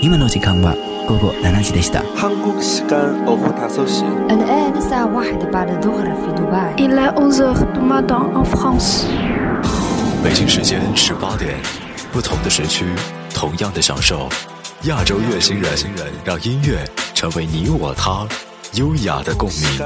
[0.00, 2.02] 今の時間は午後7時でした。
[2.14, 7.80] 한국 시간 오후 5시 الآن الساعة واحدة بعد الظهر في دبي Il est 11h du
[7.80, 9.06] matin en France.
[10.22, 11.56] 北京时间十八点，
[12.12, 12.84] 不同的时区，
[13.34, 14.28] 同样的享受。
[14.84, 15.68] 亚洲乐星人，
[16.24, 16.84] 让音乐
[17.14, 18.26] 成为你我他
[18.74, 19.78] 优雅的共鸣。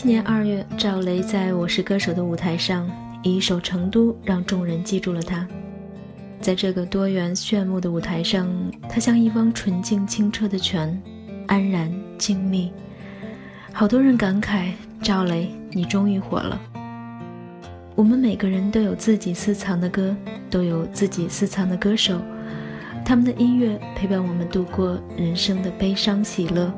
[0.00, 2.90] 七年二月，赵雷在我是歌手的舞台上，
[3.22, 5.46] 以一首《成都》让众人记住了他。
[6.40, 8.48] 在这个多元炫目的舞台上，
[8.88, 10.98] 他像一汪纯净清澈的泉，
[11.48, 12.70] 安然静谧。
[13.74, 14.72] 好多人感慨：
[15.02, 16.58] 赵雷，你终于火了。
[17.94, 20.16] 我们每个人都有自己私藏的歌，
[20.48, 22.18] 都有自己私藏的歌手，
[23.04, 26.72] 他们的音乐陪伴我们度过人生的悲伤喜乐。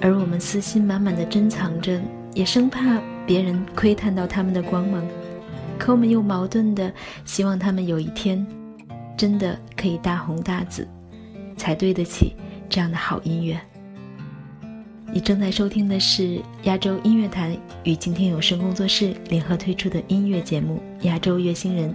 [0.00, 2.00] 而我们私心满满的珍藏着，
[2.34, 5.04] 也生怕别人窥探到他们的光芒，
[5.78, 6.92] 可我们又矛盾的
[7.24, 8.46] 希望他们有一天
[9.16, 10.86] 真的可以大红大紫，
[11.56, 12.34] 才对得起
[12.68, 13.60] 这样的好音乐。
[15.10, 21.90] 你正在收听的是亚洲音乐台与今天有声工作室联合推出的音乐节目《亚洲乐星人》，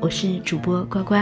[0.00, 1.16] 我是主播呱呱。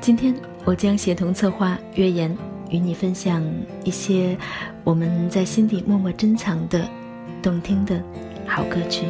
[0.00, 2.34] 今天我将协同策划月言，
[2.74, 3.40] 与你分享
[3.84, 4.36] 一些
[4.82, 6.84] 我们在心底默默珍藏的
[7.40, 8.02] 动听的
[8.48, 9.06] 好歌曲。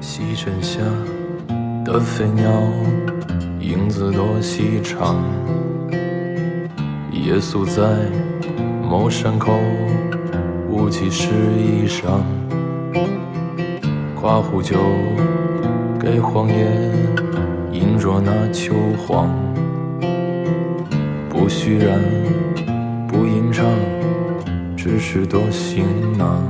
[0.00, 0.80] 西沉下
[1.84, 2.48] 的飞鸟，
[3.58, 5.16] 影子多细长。
[7.10, 7.82] 夜宿在
[8.88, 9.52] 某山口，
[10.70, 11.26] 雾气湿
[11.58, 12.20] 衣裳。
[14.14, 14.76] 刮胡酒
[15.98, 16.70] 给荒野，
[17.72, 19.45] 饮着那秋黄。
[21.36, 22.00] 不虚然，
[23.06, 23.66] 不吟唱，
[24.74, 25.84] 只是多行
[26.16, 26.42] 囊。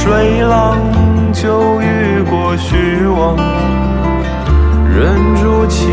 [0.00, 0.76] 水浪，
[1.32, 3.36] 就遇过虚妄。
[4.96, 5.88] 忍住情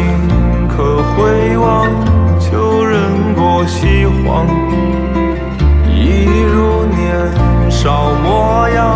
[0.69, 1.89] 可回望，
[2.39, 2.99] 就忍
[3.35, 4.45] 过西荒。
[5.89, 8.95] 一如年少模样，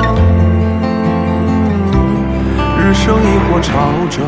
[2.77, 3.73] 日升亦或潮
[4.11, 4.21] 涨。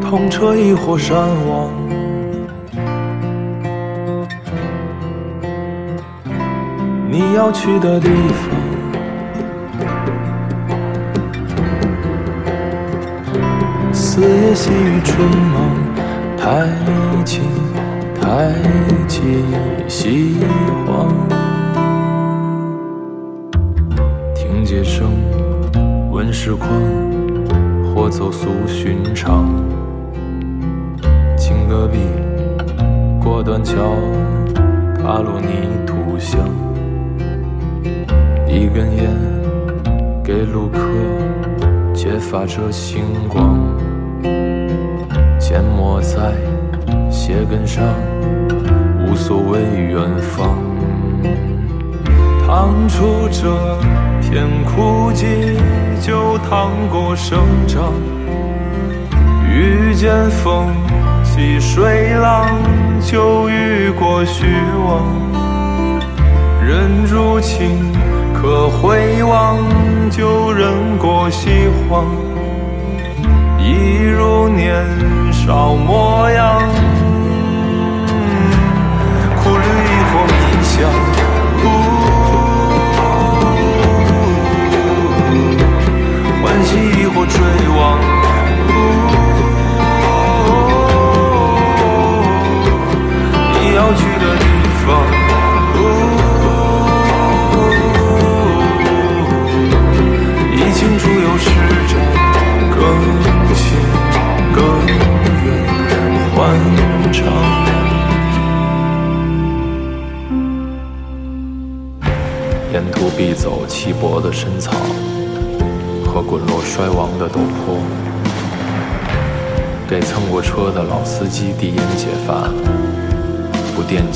[0.00, 1.85] 痛彻一火山亡。
[7.18, 8.50] 你要去的地方，
[13.90, 15.56] 四野细雨春忙，
[16.36, 16.66] 太
[17.24, 17.42] 清
[18.20, 18.52] 太
[19.08, 19.42] 气
[19.88, 20.36] 西
[20.86, 21.08] 荒。
[24.34, 25.08] 听街声，
[26.10, 26.68] 问时况，
[27.94, 29.48] 或走俗寻常。
[31.34, 31.96] 经戈壁，
[33.18, 33.74] 过断桥，
[34.98, 36.65] 踏入泥土香。
[38.56, 39.14] 一根烟，
[40.24, 40.78] 给路客
[41.92, 43.58] 揭发着星光。
[45.38, 46.32] 缄默在
[47.10, 47.84] 鞋跟上，
[49.06, 50.56] 无所谓远方。
[52.46, 53.54] 趟出这
[54.22, 55.58] 片枯寂，
[56.00, 57.92] 就趟过生长。
[59.52, 60.68] 遇见风
[61.22, 62.46] 起水浪，
[63.02, 64.46] 就遇过虚
[64.88, 65.04] 妄。
[66.66, 67.92] 忍住情
[68.38, 69.58] 可回望，
[70.10, 72.06] 旧人过西荒。
[73.58, 74.84] 一如年
[75.32, 76.62] 少模样，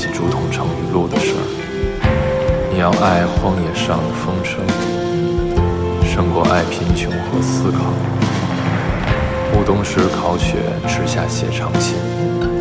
[0.01, 2.71] 记竹筒盛雨露的事儿。
[2.73, 4.57] 你要爱荒野上的风声，
[6.03, 7.93] 胜过爱贫穷和思考。
[9.53, 10.57] 暮冬时烤雪，
[10.87, 11.95] 池下写长信，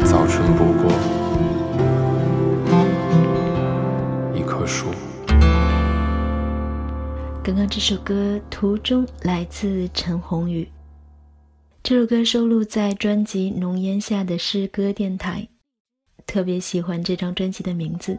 [0.05, 0.93] 早春不过
[4.35, 4.89] 一棵树。
[7.43, 10.69] 刚刚这首歌《途中》来自陈鸿宇。
[11.83, 15.49] 这首歌收录在专辑《浓烟下的诗歌电台》，
[16.31, 18.17] 特别喜欢这张专辑的名字，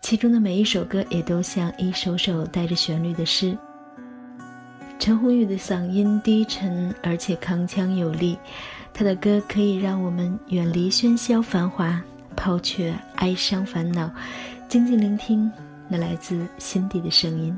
[0.00, 3.56] 其中的每一首歌也都像一首首带着旋律的诗。
[4.98, 8.36] 陈鸿宇的嗓音低沉而且铿锵有力，
[8.92, 12.02] 他的歌可以让我们远离喧嚣繁华，
[12.34, 14.10] 抛却哀伤烦恼，
[14.66, 15.48] 静静聆听
[15.86, 17.56] 那来自心底的声音。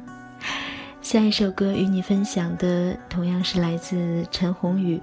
[1.00, 4.98] 下一首歌与你分享的同样是来自陈鸿宇，《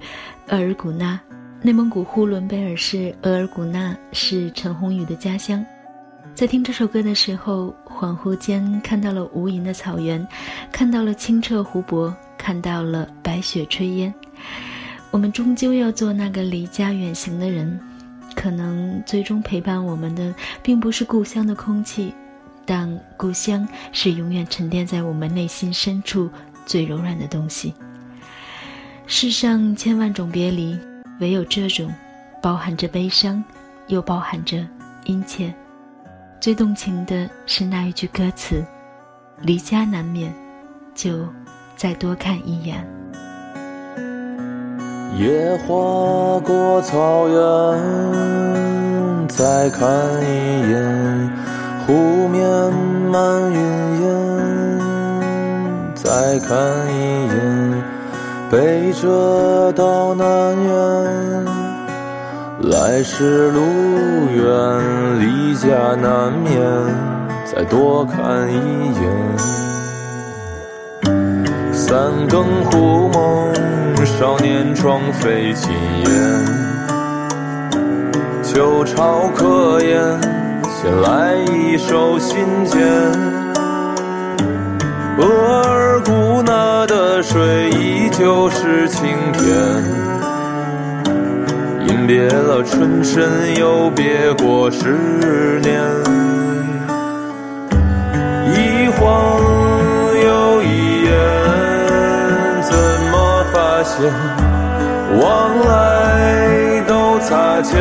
[0.54, 1.18] 额尔古纳》。
[1.66, 5.66] 内蒙古呼伦贝尔市额尔古纳是陈鸿宇的家乡。
[6.32, 10.24] 在听这首歌的时候，恍惚间看到了无垠的草原，
[10.70, 14.14] 看到了清澈湖泊，看到了白雪炊烟。
[15.10, 17.80] 我们终究要做那个离家远行的人，
[18.36, 22.14] 可能最终陪伴我们的，并不是故乡的空气。
[22.64, 26.30] 但故乡是永远沉淀在我们内心深处
[26.64, 27.74] 最柔软的东西。
[29.08, 30.78] 世上千万种别离，
[31.20, 31.92] 唯有这种，
[32.42, 33.42] 包含着悲伤，
[33.88, 34.58] 又包含着
[35.04, 35.54] 殷切。
[36.40, 38.62] 最动情的是那一句歌词
[39.40, 40.30] ：“离家难免，
[40.94, 41.26] 就
[41.76, 42.84] 再多看一眼。”
[45.16, 47.38] 野花过草原，
[49.28, 49.88] 再看
[50.22, 51.32] 一眼。
[51.86, 52.44] 湖面
[53.10, 53.58] 漫云
[54.02, 54.06] 烟，
[55.94, 56.58] 再看
[56.92, 57.55] 一眼，
[58.56, 60.24] 背着到南
[60.56, 61.44] 辕。
[62.70, 63.60] 来时路
[64.34, 66.58] 远，离家难免，
[67.44, 69.38] 再多看一眼。
[71.70, 73.52] 三更忽梦，
[74.06, 75.74] 少年窗飞金
[76.06, 76.10] 烟，
[78.42, 80.18] 旧巢客言。
[80.64, 82.78] 先来一首信笺，
[85.18, 89.44] 额尔古纳的水依旧是清甜。
[91.88, 95.82] 饮别了春深，又别过十年，
[98.52, 99.40] 一晃
[100.24, 101.12] 又一眼，
[102.62, 102.76] 怎
[103.10, 104.12] 么发现
[105.18, 107.74] 往来都擦肩？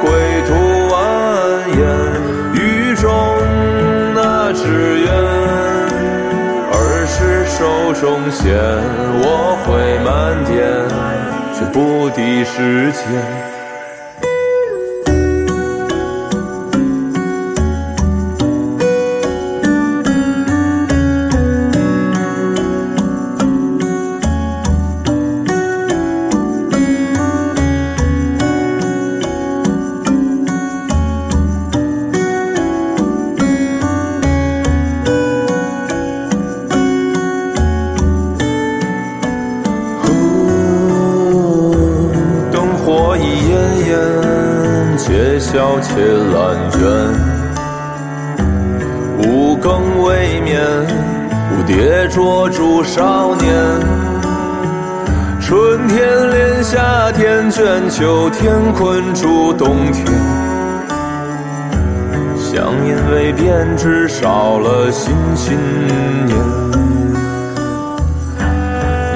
[0.00, 0.10] 归
[0.46, 0.83] 途
[8.04, 10.68] 中线，我会漫天，
[11.54, 13.53] 却不敌时间。
[45.06, 45.92] 且笑且
[46.32, 46.78] 懒倦，
[49.18, 50.58] 五更未眠，
[51.50, 53.54] 蝴蝶捉住少年。
[55.42, 60.06] 春天恋夏天卷，秋天困住冬天。
[62.38, 65.54] 想因为变只少了新信
[66.24, 66.34] 念，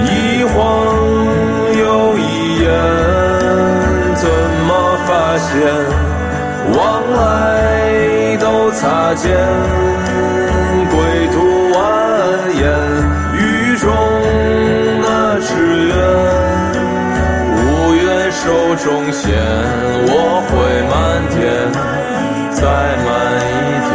[0.04, 0.84] 一晃
[1.80, 2.68] 又一眼，
[5.38, 5.56] 线？
[6.76, 9.34] 往来都擦肩，
[10.90, 10.96] 归
[11.32, 11.36] 途
[11.72, 11.74] 蜿
[12.52, 12.62] 蜒，
[13.32, 13.38] 雨
[13.78, 13.88] 中
[15.00, 15.06] 那
[15.40, 15.48] 纸
[15.88, 15.96] 鸢，
[17.56, 18.44] 五月手
[18.84, 19.26] 中线，
[20.10, 20.12] 我
[20.44, 20.52] 会
[20.90, 20.92] 漫
[21.30, 21.40] 天，
[22.52, 22.60] 再
[23.06, 23.08] 漫
[23.48, 23.90] 一天。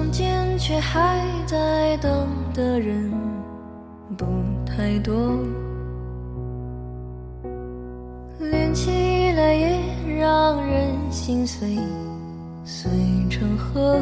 [0.00, 3.12] 相见却还在等的人
[4.16, 4.24] 不
[4.64, 5.14] 太多，
[8.38, 8.90] 连起
[9.32, 9.78] 来也
[10.18, 11.78] 让人心碎，
[12.64, 12.90] 碎
[13.28, 14.00] 成河。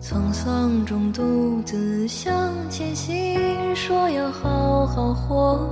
[0.00, 2.32] 沧桑中独自向
[2.70, 5.68] 前行，说要好好活，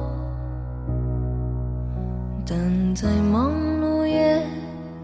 [2.45, 4.45] 但再忙碌也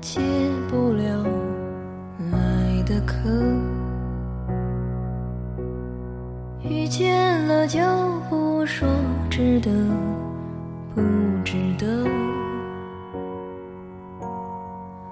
[0.01, 0.21] 解
[0.69, 1.38] 不了。
[2.89, 3.15] 的渴，
[6.63, 7.79] 遇见了就
[8.31, 8.89] 不说
[9.29, 9.71] 值得
[10.95, 11.03] 不
[11.45, 12.09] 值得，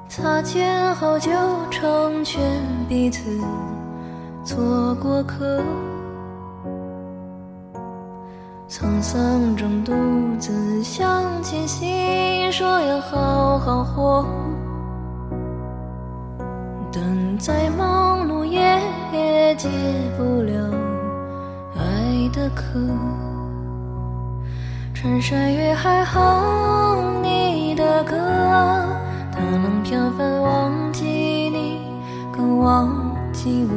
[0.08, 1.30] 擦肩后就
[1.70, 2.42] 成全
[2.88, 3.38] 彼此
[4.42, 5.60] 做过客，
[8.70, 9.92] 沧桑中独
[10.38, 14.24] 自向前行，说要好好活。
[17.38, 19.68] 再忙碌也解
[20.16, 20.52] 不了
[21.76, 22.80] 爱的渴。
[24.94, 28.16] 穿山越海哼你的歌，
[29.30, 31.80] 它能飘帆忘记你，
[32.32, 33.74] 更忘记我。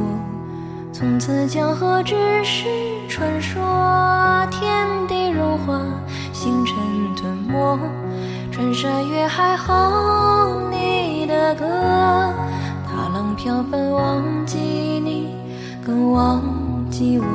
[0.94, 2.66] 从此江河只是
[3.10, 3.62] 传说，
[4.50, 5.82] 天地融化，
[6.32, 6.76] 星辰
[7.16, 7.78] 吞没。
[8.52, 11.66] 穿山越海哼你的歌。
[13.40, 15.30] 踏浪飘帆，忘记你，
[15.86, 16.44] 更忘
[16.90, 17.26] 记我。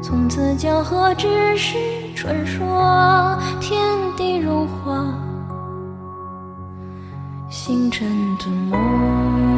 [0.00, 1.76] 从此江河只是
[2.14, 3.80] 传说，天
[4.16, 5.04] 地如画，
[7.50, 8.08] 星辰
[8.38, 9.57] 吞没。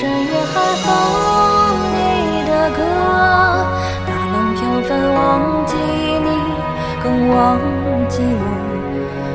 [0.00, 0.86] 山越海哼
[1.92, 1.98] 你
[2.46, 2.78] 的歌，
[4.06, 6.30] 大浪飘帆忘记你，
[7.02, 7.58] 更忘
[8.08, 8.40] 记我。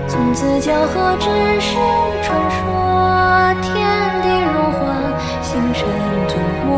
[0.08, 1.28] 从此江河只
[1.60, 1.76] 是
[2.24, 2.64] 传说，
[3.62, 3.76] 天
[4.22, 4.80] 地融化，
[5.42, 5.86] 星辰
[6.30, 6.72] 吞没。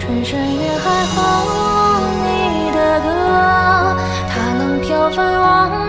[0.00, 1.14] 穿山越海哼
[2.24, 3.04] 你的歌，
[4.26, 5.85] 大浪飘帆忘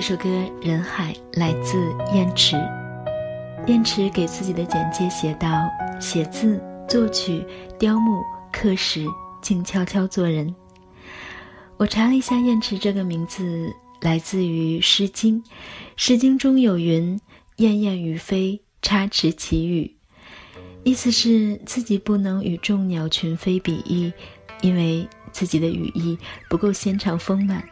[0.00, 0.28] 这首歌
[0.64, 1.76] 《人海》来自
[2.14, 2.54] 燕池。
[3.66, 5.68] 燕池给自己的简介写道：
[6.00, 7.44] 写字、作曲、
[7.80, 9.04] 雕木、刻石，
[9.42, 10.54] 静悄悄做人。
[11.78, 15.42] 我查了一下，燕池这个名字来自于《诗经》，
[15.96, 17.20] 《诗经》中有云
[17.58, 19.96] ：“燕燕于飞，插翅其羽。”
[20.84, 24.12] 意思是自己不能与众鸟群飞比翼，
[24.60, 26.16] 因为自己的羽翼
[26.48, 27.68] 不够纤长丰满，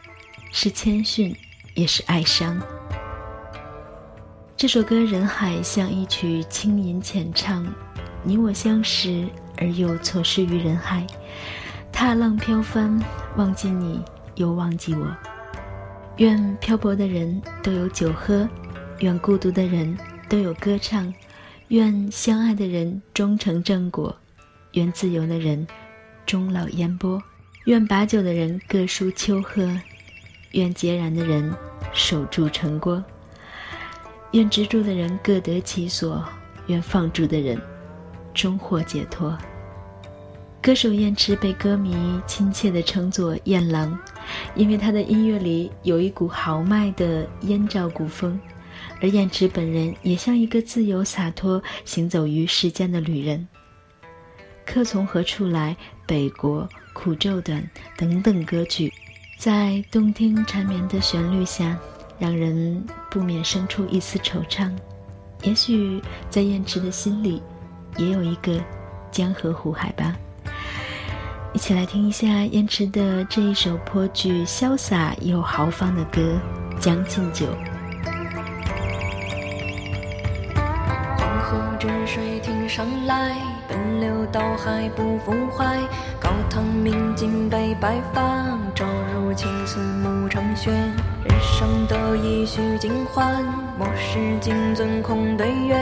[0.51, 1.33] 是谦逊，
[1.77, 2.59] 也是哀伤。
[4.57, 7.65] 这首歌《人海》像一曲轻吟浅唱，
[8.23, 11.05] 你我相识而又错失于人海，
[11.91, 12.99] 踏浪飘帆，
[13.35, 14.03] 忘记你
[14.33, 15.07] 又忘记我。
[16.17, 18.49] 愿漂泊的人都有酒喝，
[19.01, 19.95] 愿孤独的人
[20.27, 21.13] 都有歌唱，
[21.67, 24.17] 愿相爱的人终成正果，
[24.71, 25.67] 愿自由的人
[26.25, 27.21] 终老烟波，
[27.65, 29.71] 愿把酒的人各抒秋喝，
[30.51, 31.53] 愿孑然的人
[31.93, 33.03] 守住成果，
[34.31, 36.23] 愿执着的人各得其所，
[36.67, 37.61] 愿放逐的人
[38.33, 39.37] 终获解脱。
[40.61, 43.97] 歌手燕池被歌迷亲切地称作“燕郎”，
[44.55, 48.39] 因为他的音乐里有一股豪迈的燕赵古风，
[49.01, 53.47] 而燕池本人也像一个自由洒脱、行走于世间的旅人。
[54.65, 55.75] 客从何处来？
[56.05, 58.91] 北国苦昼短等等歌曲，
[59.37, 61.77] 在动听缠绵的旋律下，
[62.17, 64.71] 让人不免生出一丝惆怅。
[65.43, 67.39] 也许在燕池的心里，
[67.97, 68.59] 也有一个
[69.11, 70.15] 江河湖海吧。
[71.53, 76.39] 一起来听一下燕池的这一首颇具潇洒又豪放的歌
[76.79, 77.45] 《将进酒》。
[81.47, 83.37] 黄河之水天上来，
[83.69, 85.79] 奔流到海不复还。
[86.19, 88.21] 高堂明镜悲白发，
[88.75, 90.71] 朝如青丝暮成雪。
[90.71, 93.45] 人生得意须尽欢，
[93.77, 95.77] 莫使金樽空对月。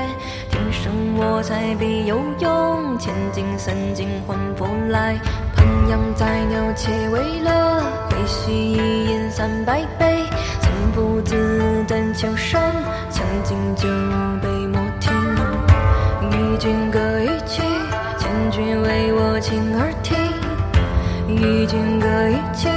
[0.51, 5.15] 天生我材必有用，千金散尽还复来。
[5.55, 7.81] 烹羊宰牛且为乐，
[8.12, 10.24] 会须一饮三百杯。
[10.62, 12.62] 曾不自丹丘生，
[13.10, 13.88] 将进酒，
[16.65, 17.62] 与君歌一曲，
[18.17, 20.17] 千君为我倾耳听。
[21.27, 22.67] 与君歌一曲，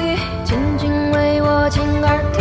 [0.44, 2.37] 千君为我倾耳听。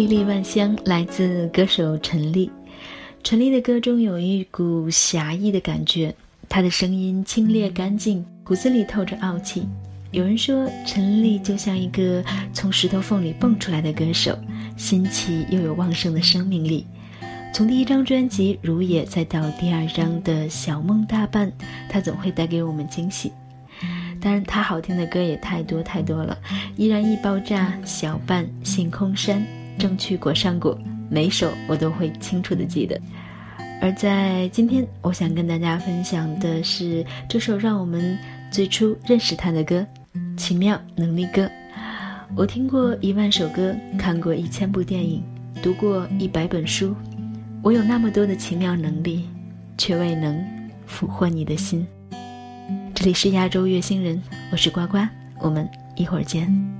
[0.00, 0.06] 一。
[0.06, 2.50] 粒万香来自歌手陈粒。
[3.22, 6.14] 陈粒的歌中有一股侠义的感觉，
[6.48, 9.68] 她的声音清冽干净，骨子里透着傲气。
[10.10, 14.36] 有人说，陈粒就像一个从石头缝里蹦出来的歌手，
[14.76, 16.86] 新奇又有旺盛的生命力。
[17.52, 21.46] 从第一张专辑《如也》再到第二张的《小梦大半》，
[21.88, 23.30] 她总会带给我们惊喜。
[24.20, 26.36] 当然，她好听的歌也太多太多了，
[26.76, 29.46] 依然易爆炸、小半、星空山、
[29.80, 33.00] 正去果上果，每首我都会清楚的记得。
[33.80, 38.18] 而在今天，我想跟大家分享的是这首让我们
[38.50, 39.84] 最初认识他的歌
[40.36, 41.46] 《奇妙能力歌》。
[42.36, 45.24] 我听过一万首歌，看过一千部电影，
[45.62, 46.94] 读过一百本书，
[47.62, 49.24] 我有那么多的奇妙能力，
[49.78, 50.38] 却未能
[50.84, 51.86] 俘获你的心。
[52.94, 54.98] 这里是亚洲月星人，我是呱呱，
[55.40, 55.66] 我们
[55.96, 56.79] 一会儿见。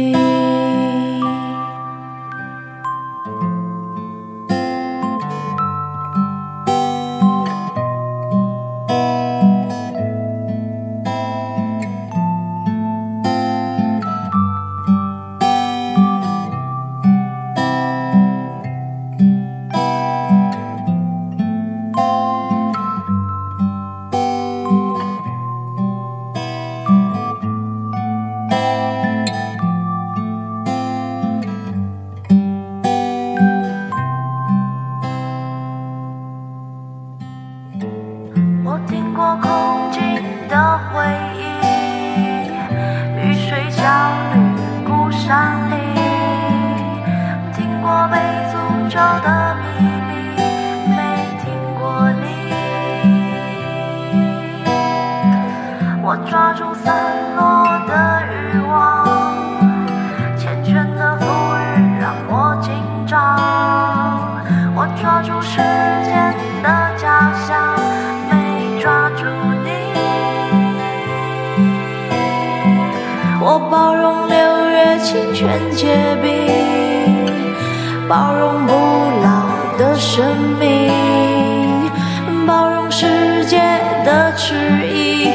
[83.01, 83.57] 世界
[84.05, 84.53] 的迟
[84.85, 85.25] 疑，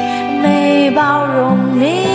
[0.41, 2.07] 没包容你。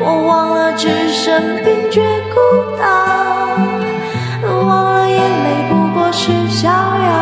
[0.00, 2.00] 我忘了置身冰绝
[2.32, 2.40] 孤
[2.80, 2.88] 岛，
[4.48, 7.12] 忘了眼泪不过是逍遥，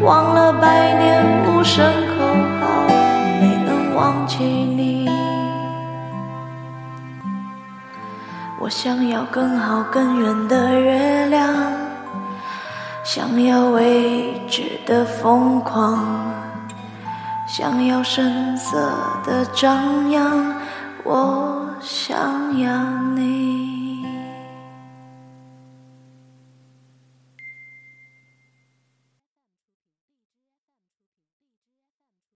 [0.00, 2.24] 忘了百年无声口
[2.60, 2.86] 号，
[3.40, 5.10] 没能忘记你。
[8.60, 11.48] 我想要更好更远的月亮，
[13.10, 16.30] 想要未知的疯狂，
[17.46, 18.76] 想要声色
[19.24, 20.54] 的张扬，
[21.04, 22.18] 我想
[22.58, 22.70] 要
[23.14, 23.67] 你。